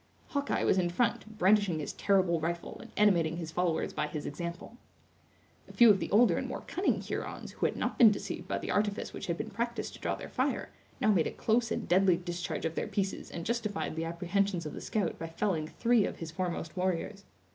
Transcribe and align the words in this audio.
Hawkeye 0.29 0.63
was 0.63 0.79
in 0.79 0.89
front, 0.89 1.37
brandishing 1.37 1.77
his 1.77 1.93
terrible 1.93 2.39
rifle 2.39 2.79
and 2.81 2.89
animating 2.97 3.37
his 3.37 3.51
followers 3.51 3.93
by 3.93 4.07
his 4.07 4.25
example. 4.25 4.77
A 5.69 5.73
few 5.73 5.91
of 5.91 5.99
the 5.99 6.09
older 6.09 6.37
and 6.39 6.47
more 6.47 6.61
cunning 6.61 6.99
Hurons, 7.01 7.51
who 7.51 7.67
had 7.67 7.75
not 7.77 7.99
been 7.99 8.09
deceived 8.09 8.47
by 8.47 8.57
the 8.57 8.71
artifice 8.71 9.13
which 9.13 9.27
had 9.27 9.37
been 9.37 9.51
practiced 9.51 9.93
to 9.93 9.99
draw 9.99 10.15
their 10.15 10.27
fire, 10.27 10.71
now 10.99 11.11
made 11.11 11.27
a 11.27 11.31
close 11.31 11.71
and 11.71 11.87
deadly 11.87 12.17
discharge 12.17 12.65
of 12.65 12.73
their 12.73 12.87
pieces 12.87 13.29
and 13.29 13.45
justified 13.45 13.95
the 13.95 14.05
apprehensions 14.05 14.65
of 14.65 14.73
the 14.73 14.81
scout 14.81 15.19
by 15.19 15.27
felling 15.27 15.67
three 15.67 16.05
of 16.07 16.17
his 16.17 16.31
foremost 16.31 16.75
warriors. 16.75 17.23